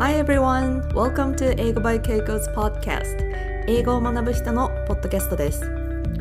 [0.00, 0.80] Hi everyone!
[0.94, 3.18] Welcome to 英語 by Keiko's podcast.
[3.68, 5.70] 英語を学ぶ人のポッドキャストです。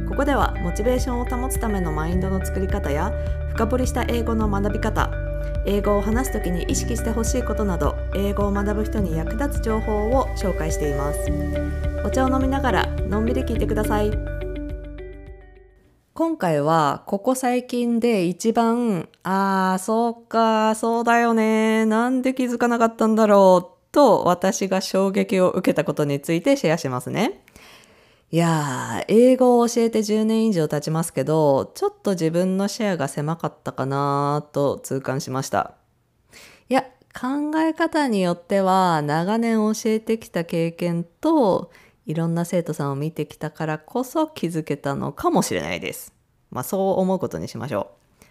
[0.05, 3.13] ここではモチベーションを保つためのマインドの作り方や
[3.52, 5.10] 深掘りした英語の学び方
[5.65, 11.20] 英語を話すときに意識してほしいことなど英語を学ぶ人に役立つ情報を紹介しています。
[12.04, 14.38] お茶を飲みながらのんびり聞いてください。
[16.40, 27.44] 回はここ最近で一番ああそうかそうだよねなんで気づかなかったんだろうと私が衝撃を受けたことについてシェアしますね
[28.31, 35.73] いやー、英語を教えて10年以上経ちますけど、ちょっと自分のシェアが狭かったかなと痛感しました。
[36.70, 36.84] いや、
[37.20, 41.72] 考え方によっては長年教えてきた経験と
[42.06, 46.19] いろんな生徒さんを見てきたからこそ気づけたのかもしれないです。
[46.52, 48.26] まあそう思うことにしましょう。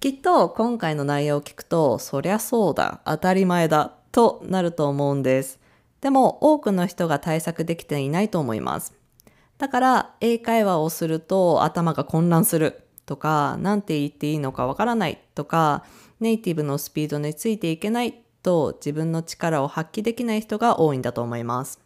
[0.00, 5.60] きっと今回の内容を聞くと、そりゃそうだ、当たり前だとなると思うんです。
[6.00, 8.94] でも多くの人が対策できていないと思います。
[9.58, 15.84] だから英会話をすると頭が混乱するとか、何て言っていいのかわからないとか、
[16.18, 21.78] ネイティブのスピードについていけないと自分の力を発揮できない人が多いんだと思います。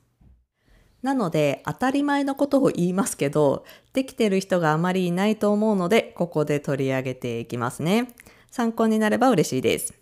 [1.05, 8.15] なので当たり前のことを言いますけど、できてる人があまりいないと思うので、ここで取り上げていきますね。
[8.51, 9.93] 参考になれば嬉しいです。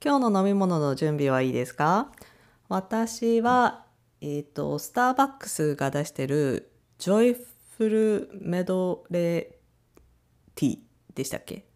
[0.00, 2.12] 今日の飲み物の準備はいいですか？
[2.68, 3.86] 私は、
[4.20, 7.36] えっ、ー、と、スターバックスが出してるジョイ
[7.76, 10.00] フルメドレー
[10.54, 10.78] ティー
[11.16, 11.66] でしたっけ？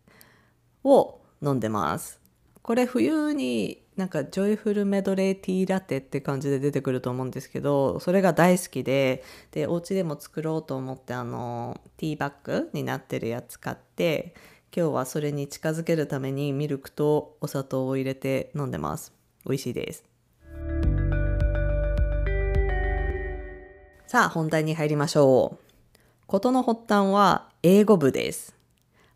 [0.84, 2.20] を飲んでます。
[2.62, 14.35] これ冬になんかジョイフルメドレーティーラテって感じで出てくると思うんですけど、それが大好きで、で、お家でも作ろうと思ってあの、ティーバッグになってるやつ買って、
[14.75, 19.13] 今日はそれに近づけるためにミルクとお砂糖を入れて飲んでます。
[19.45, 20.05] 美味しいです。
[24.07, 25.99] さあ本題に入りましょう。
[26.28, 28.55] ことの発端は英語部です。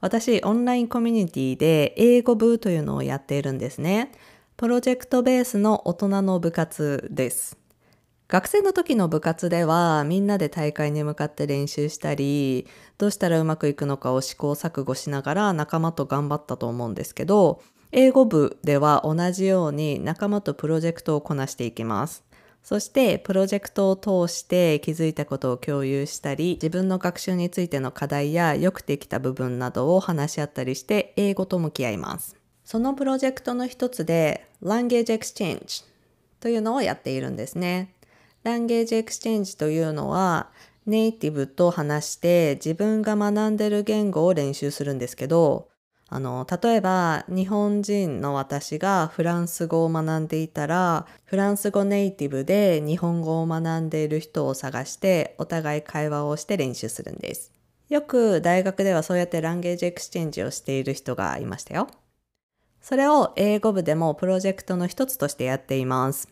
[0.01, 4.11] 私、オンラインコミュニティで英語部というのをやっているんですね。
[4.57, 7.59] プロジェクトベースの大人の部活です。
[8.29, 17.61] 学生の時の部活ではみんなで大会に向かって練習したり、どうしたらうまくいくのかを試行錯誤しながら仲間と頑張ったと思うんですけど、
[17.91, 22.25] 英語部では同じように仲間とプロジェクトをこなしていきます。
[22.62, 32.42] そしてプロジェクトを通して気づいたことを共有したり、自分の学習についての課題やよくできた部分などを話し合ったりして英語と向き合います。
[32.65, 35.84] そのプロジェクトの一つで Language Exchange
[36.41, 37.95] というのをやっているんですね。
[38.45, 40.50] Language Exchange というのは
[40.87, 45.69] ネイティブと話して自分が学んでる言語を練習するんですけど、
[46.09, 57.53] あの、例えば日本人の私がフランス語を学んでいたら、フランス語ネイティブで日本語を学んでいる人を探して、お互い会話をして練習するんです。
[57.89, 61.89] よく大学ではそうやって language exchange をしている人がいましたよ。
[62.82, 66.28] それを英語部でもプロジェクトの一つとしてやっています。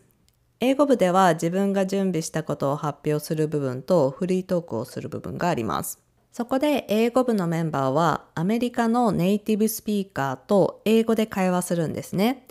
[0.59, 5.99] 英語部では自分が準備したことを発表する部分とフリートークをする部分があります。
[6.31, 12.47] そこで英語部のメンバーはアメリカのネイティブスピーカーと英語で会話するんですね。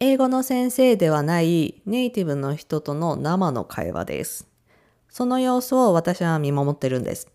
[0.00, 4.48] 英語の先生ではないネイティブの人との生の会話です。
[5.08, 7.28] その様子を私は見守ってるんです。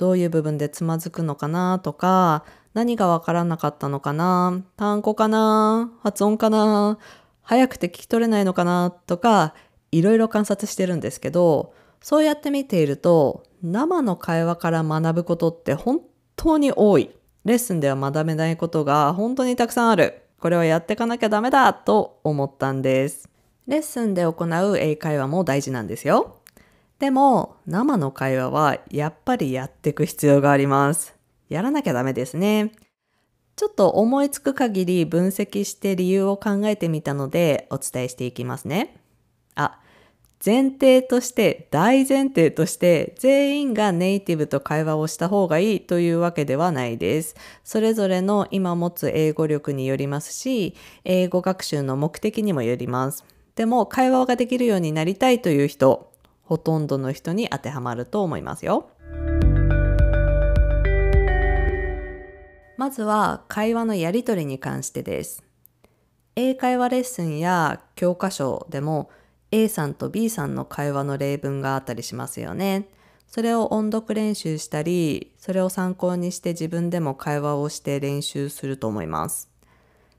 [0.00, 1.78] どういう部分でつまずくのかな？
[1.78, 4.62] とか、何がわからなかったのかな？
[4.78, 5.92] 単語かな？
[6.02, 6.96] 発音かな？
[7.42, 8.92] 早くて聞き取れないのかな？
[9.06, 9.52] とか、
[9.92, 16.00] いろいろ観察してるんですけど、そうやって見ていると、生の会話から学ぶことって本
[16.34, 17.10] 当に多い。
[17.44, 20.22] レッスンでは学べないことが本当にたくさんある。
[20.38, 23.28] これをやっていかなきゃダメだと思ったんです。
[23.66, 26.39] レッスンで行う英会話も大事なんですよ。
[27.00, 31.16] でも、生の会話はやっぱりやっていく必要があります。
[31.48, 32.72] やらなきゃダメですね。
[33.56, 39.00] ちょっと思いつく限り分析して理由を考えてみたのでお伝えしていきますね。
[39.54, 39.80] あ、
[40.44, 47.34] 前提として、大前提として、全員がネイティブと会話をした方がいいというわけではないです。
[47.64, 50.74] それぞれの今持つ英語力によりますし、
[51.04, 53.24] 英語学習の目的にもよります。
[53.54, 56.10] でも、会話ができるようになりたいという人、
[56.50, 58.90] ほとんどの人に当てはまると思いますよ。
[62.76, 65.44] まずは会話のやりとりに関してです。
[66.34, 69.10] 英会話レッスンや教科書でも
[69.52, 72.88] A さんと B さんの会話の例文があったりしますよね。
[73.28, 79.48] それを音読練習したり、それを参考にして自分でも会話をして練習すると思います。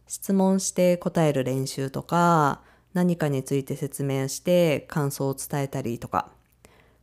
[0.07, 2.61] 質問して答える練習とか、
[2.93, 6.29] 何かについて説明して感想を伝えたりとか、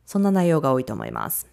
[0.05, 1.47] そんな内容が多いと思います。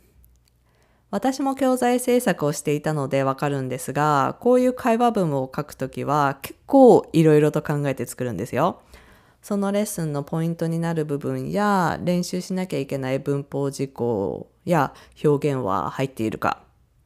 [1.10, 8.80] 私も教材制作をしていたのでわかるんですが、こういう会話文を書くときは結構いろいろと考えて作るんですよ。
[9.40, 14.92] そのレッスンのポイントになる部分や練習しなきゃいけない文法事項や
[15.24, 16.62] 表現は入っているか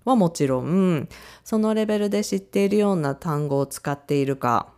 [0.07, 1.09] はもちろん、
[1.45, 4.73] そのレベルで知っているような単語を使っているか、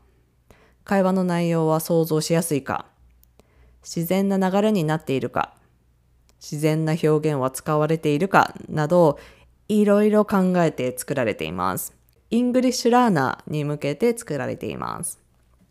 [0.84, 2.86] 会話の内容は想像しやすいか、
[3.82, 5.54] 自然な流れになっているか、
[6.40, 8.54] 自然な表現は使われているか？
[8.68, 9.18] など、
[9.68, 11.94] いろいろ考えて作られています。
[12.30, 15.20] English learner に向けて作られています。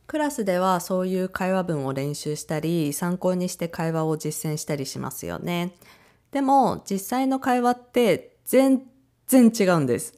[0.07, 5.75] クラスではそういう会話文を練習したり、参考にして会話を実践したりしますよね。
[6.31, 8.83] でも、実際の会話って全
[9.27, 10.13] 然違うんです。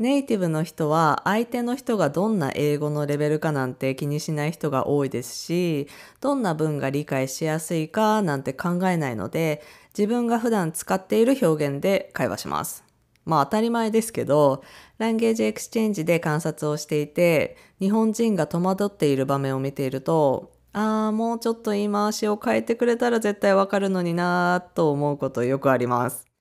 [0.00, 5.86] ネイティブの人は相手の人がどんな英語のレベルかなんて気にしない人が多いですし、
[6.20, 9.62] どんな文が理解しやすいかなんて考えないので、
[9.96, 12.84] 自分が普段使っている表現で会話します。
[13.24, 14.64] まあ当たり前ですけど、
[14.98, 26.33] language exchange で観察をしていて、日本人が戸惑っている場面を見ていると、ああ、もうちょっと言い回しを変えてくれたら絶対わかるのになーと思うことよくあります。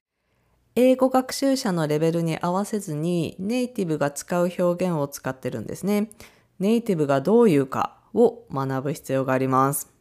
[0.76, 6.10] 英語学習者のレベルに合わせずにネイティブが使う表現を使ってるんですね。
[6.58, 9.92] ネイティブがどういうかを学ぶ必要があります。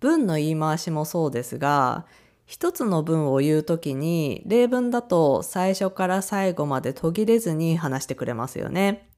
[0.00, 2.04] 文の言い回しもそうですが、
[2.46, 9.08] 一つの文を言うときに例文だと最初から最後まで途切れずに話してくれますよね。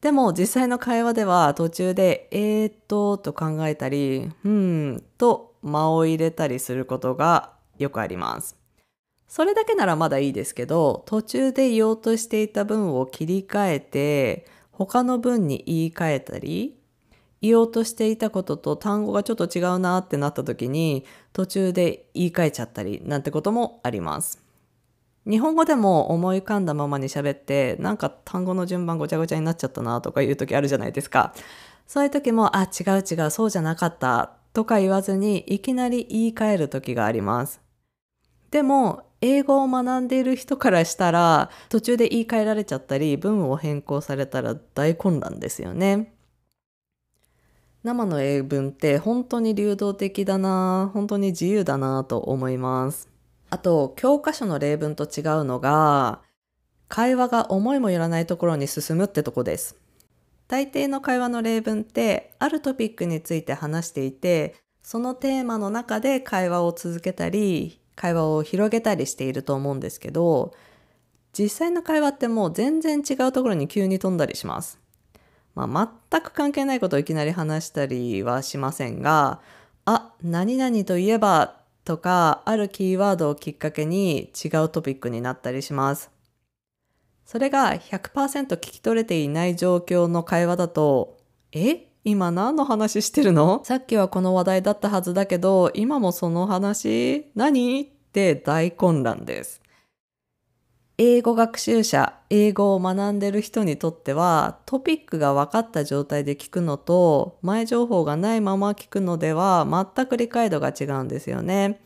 [0.00, 8.57] でも実際の会話では途中でえーっとと考えたり、うんと間を入れたりすることがよくあります。
[9.28, 16.78] それだけならまだいいですけど、途中で言おうとしていた文を切り替えて、他の文に言い換えたり、
[17.40, 24.42] 言おうとしていたことと単語がちょっと違うなってなった時に、途中で言い換えちゃったりなんてこともあります。
[25.28, 31.34] 日本語でも思い浮かんだままに喋って、なんか単語の順番ごちゃごちゃになっちゃったなとかいう時あるじゃないですか。
[31.86, 37.60] そういう時も、あ、違う違う、そうじゃなかったとか言わずに、いきなり言い換える時があります。
[38.50, 46.12] でも、英語を学んでいる人からしたら途中で言い換えられちゃったり文を変更されたら大混乱ですよね。
[47.84, 53.08] 生の英文って本当に流動的だな本当に自由だなと思います。
[53.50, 56.20] あと教科書の例文と違うのが
[56.88, 59.76] 会話が思いもよらないところに進むってとこです。
[60.48, 70.54] 大抵の会話の例文ってあるトピックについて話していてそのテーマの中で会話を続けたり会話を広げたりしていると思うんですけど、
[71.36, 74.78] 実際の会話ってもう全然違うところに急に飛んだりします。
[75.56, 79.40] まあ、全く関係ないことをいきなり話したりはしませんが、
[79.84, 86.12] あ、何々といえばとか、あるキーワードをきっかけに違うトピックになったりします。
[87.26, 91.18] それが100%聞き取れていない状況の会話だと、
[91.50, 91.87] え？
[92.04, 93.60] 今何の話してるの？
[93.64, 97.82] さっきはこの話題だったはずだけど、今もその話何？
[97.82, 99.60] って大混乱です。
[101.00, 109.64] 英語学習者、英語を学んでる人にとっては、トピックが分かった状態で聞くのと、前情報がないまま聞くのでは、
[109.94, 111.80] 全く理解度が違うんですよね。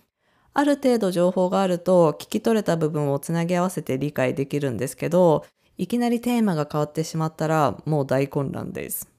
[0.55, 5.45] ある程度情報があると、聞き取れた部分をつなぎ合わせて理解できるんですけど、
[5.77, 9.12] いきなりテーマが変わってしまったら、もう大混乱です。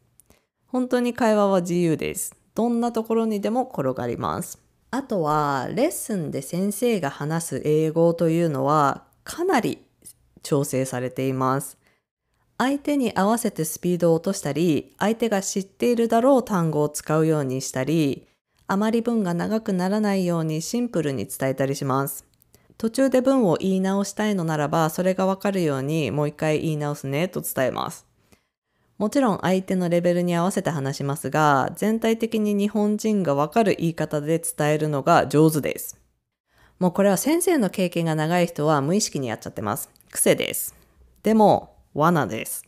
[0.73, 2.35] 本当に会話は自由です。
[2.55, 4.57] どんなところにでも転がります。
[4.89, 9.85] あとは、レッスンで先生が話す英語というのはかなり
[10.41, 11.77] 調整されています。
[12.57, 18.25] 相手に合わせてスピードを落としたり、相手が知っているだろう単語を使うようにしたり、
[18.65, 22.25] あまり文が長くならないようにシンプルに伝えたりします。
[22.79, 28.07] 途中で文を言い直したいのならば、それがわかるようにもう一回言い直すねと伝えます。
[29.03, 35.99] もちろん相手のレベルに合わせて話しますが、全体的に日本人がわかる言い方で伝えるのが上手です。
[36.79, 39.89] もうこれは先生の経験が長い人は無意識にやっちゃってます。
[40.09, 40.73] 癖です。
[41.21, 42.63] でも、罠です。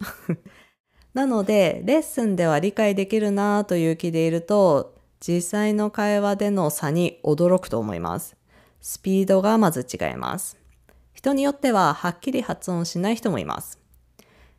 [1.16, 4.94] なので、レッスンでは理解できるなという気でいると、
[5.26, 8.36] 実際の会話での差に驚くと思います。
[8.82, 10.58] スピードがまず違います。
[11.14, 13.85] 人によってははっきり発音しない人もいます。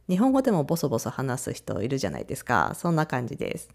[0.08, 2.72] 日本語でもボソボソ話す人いるじゃないですか。
[2.76, 3.68] そんな感じです。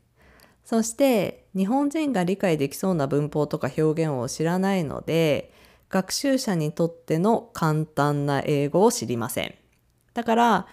[0.64, 5.52] そして日本人が理解できそうな文法とか表現を知らないので
[5.90, 9.56] 学習者にとっての簡単な英語を知りません。
[10.14, 10.68] だから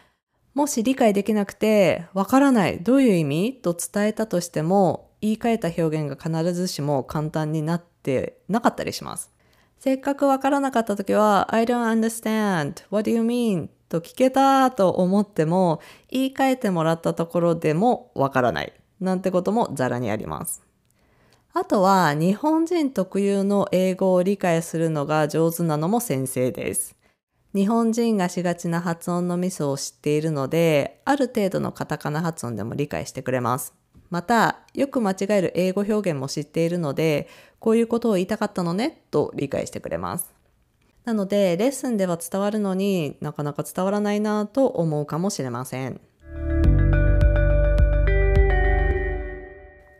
[0.59, 9.31] もし理解できなくて、わからない、どういう意味と伝えたとしても、言い換えた表現が必ずしも簡単になってなかったりします。
[9.79, 13.69] せっかくわからなかった時は、I don't understand, what do you mean?
[13.89, 15.81] と聞けたと思っても、
[16.11, 18.73] 言い換えてもらったところでもわからない。
[19.01, 20.63] なんてこともザラにあります。
[21.55, 26.97] あとは、日本人特有の英語を理解するのが上手なのも先生です。
[27.55, 33.75] 日本人がしがちな発音のミスを知っているので、ある程度のカタカナ発音でも理解してくれます。
[34.11, 37.29] また、よく間違える英語表現も知っているので、
[37.59, 40.38] こういうことを言いたかったのね、と理解してくれます。
[41.09, 46.03] なので、レッスンでは伝わるのになかなか伝わらないなと思うかもしれません。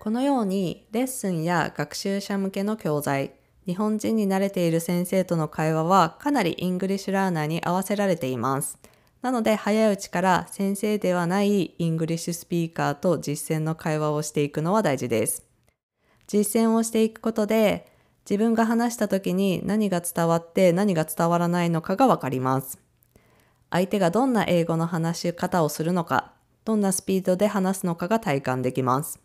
[0.01, 3.33] このように、レッスンや学習者向けの教材、
[3.65, 8.79] 日本人に慣れている先生との会話はかなり English learner に合わせられています。
[9.23, 15.47] なので早いうちから先生ではない English speaker と実践の会話をしていくのは大事です。
[16.27, 17.97] 実践をしていくことで
[18.29, 22.79] 自分が話した時に何が伝わって何が伝わらないのかがわかります。
[23.71, 26.35] 相手がどんな英語の話し方をするのか、
[26.67, 29.19] どんなスピードで話すのかが体感できます。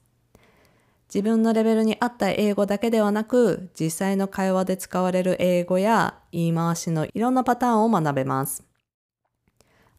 [1.14, 8.64] 自分のレベルに合った英語だけではなく、実際の会話で使われる英語や言い回しのいろんなパターンを学べます。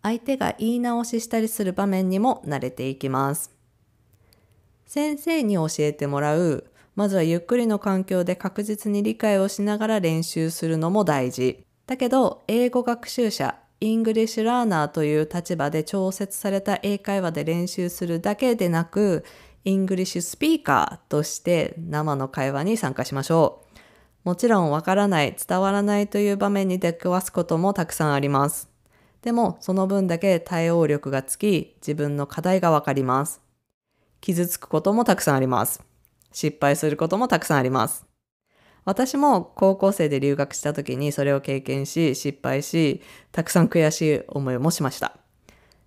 [0.02, 3.54] 相手が言い直ししたりする場面にも慣れていきます。
[4.86, 6.64] 先生に教えてもらう、
[6.96, 11.64] まずはゆっくりの環境で確実に理解をしながら練習するのも大事。
[11.86, 19.24] だけど、英語学習者、 English learner という立場で調節された英会話で練習するだけでなく、
[19.64, 23.64] English speaker として生の会話に参加しましょ
[24.24, 24.28] う。
[24.28, 28.70] もちろんわからない、伝わらないという場面に出くわすこともたくさんあります。
[29.20, 33.40] でもその分だけ対応力がつき自分の課題がわかります。
[34.20, 35.82] 傷つくこともたくさんあります。
[36.34, 38.04] 失敗することもたくさんあります。
[38.84, 43.00] 私も高校生で留学した時にそれを経験し失敗し、
[43.32, 45.16] たくさん悔しい思いもしました。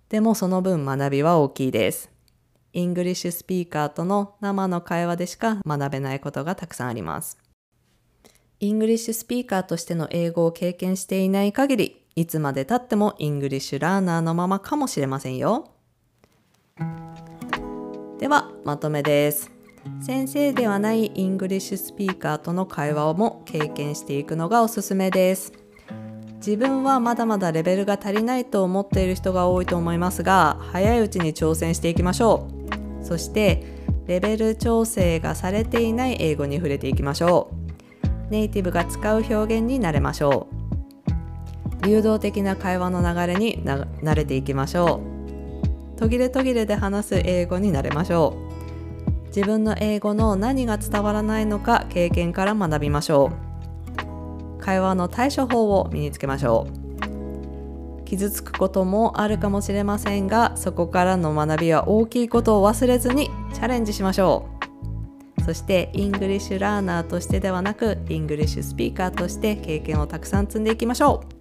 [0.08, 2.10] でもその分学びは大きいです。
[2.72, 7.38] English speaker との生の会話でしか学べないことがたくさんあります。
[8.60, 15.70] English speaker としての英語を経験していない限り、いつまで経っても English learner のままかもしれませんよ。
[18.18, 19.57] では、まとめです。
[20.00, 25.52] 先生ではない English speaker との会話をも経験していくのがおすすめです。
[26.36, 32.48] 自分はまだまだレベルが足りないと思っている人が多いと思いますが、早いうちに挑戦していきましょ
[33.02, 33.04] う。
[33.04, 33.64] そして、
[34.06, 37.50] レベル調整がされていない英語に触れていきましょ
[38.28, 38.30] う。
[38.30, 40.58] ネイティブが使う表現になれましょう。
[41.82, 45.00] 流動的な会話の流れに慣れていきましょ
[45.94, 48.47] う途切れ途切れで話す英語になれましょう
[49.38, 53.30] 自分の英語の何が伝わらないのか経験から学びましょ
[54.58, 54.60] う。
[54.60, 56.66] 会話の対処法を身につけましょ
[58.02, 58.04] う。
[58.04, 64.48] 傷つくこともあるかもしれませんがそこからの学びは大きいことを忘れずにチャレンジしましょ
[65.38, 65.42] う。
[65.44, 71.37] そして English learner としてではなく English speaker として経験をたくさん積んでいきましょう。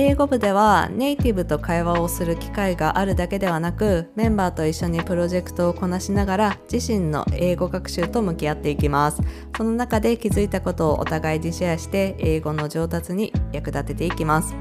[0.00, 9.20] 英語部ではネイティブと会話をする機会があるだけではなくメンバーと一緒にプロジェクトをこなしながら自身の英語学習と向き合っていきます。
[9.56, 14.54] その中で気づいたことをお互いにシェアして英語の上達に役立てていきます。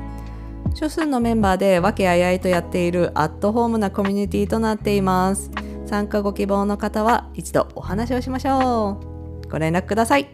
[0.73, 5.51] 少数のメンバーで和気あいあいとやっているアットホームなコミュニティとなっています。
[5.85, 8.99] 参加ご希望の方は一度お話をしましょ
[9.45, 9.49] う。
[9.51, 10.29] ご連絡ください。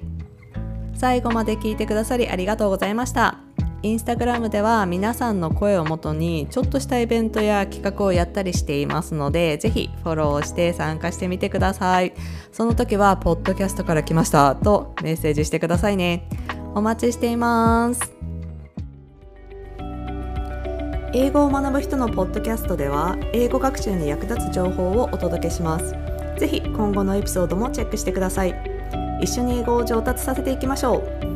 [0.95, 3.43] 最後まで聞いてくださりありがとうございました。
[3.84, 12.13] インスタグラムでは皆さんの声をもとにちょっとしたイベントや企画をやったりしていますのでぜひフォローして参加してみてください。
[12.54, 14.56] その時はポッドキャストから来ました。
[14.56, 16.30] とメッセージしてくださいね。
[16.75, 18.13] お待ちしています。
[21.13, 25.94] 英語を学ぶ人のポッドキャストでは英語学習に役立つ情報をお届けします。
[26.40, 28.56] ぜひ今後のエピソードもチェックしてください。
[29.22, 31.33] 一緒に英語を上達させていきましょう。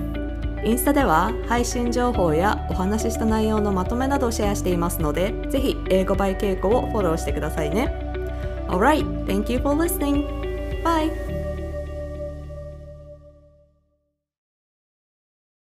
[0.67, 7.87] インスタでは配信情報やお話しした内容のまとめなどをシェアしていますので、ぜひ英語バイ稽古をフォローしてくださいね。
[8.67, 10.27] Alright, thank you for listening.
[10.83, 11.26] Bye!